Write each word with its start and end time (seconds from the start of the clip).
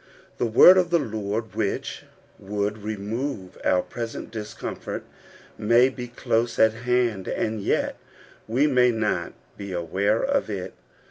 The 0.39 0.47
word 0.47 0.79
of 0.79 0.89
the 0.89 0.97
Lord 0.97 1.53
which 1.53 2.05
would 2.39 2.79
remove 2.79 3.55
our 3.63 3.83
present 3.83 4.31
discomfort 4.31 5.03
may 5.59 5.89
be 5.89 6.07
close 6.07 6.57
at 6.57 6.73
hand^ 6.73 7.27
and 7.39 7.61
yet 7.61 7.97
we 8.47 8.65
may 8.65 8.89
not 8.89 9.33
be 9.57 9.71
aware 9.71 10.23
of 10.23 10.49
it. 10.49 10.73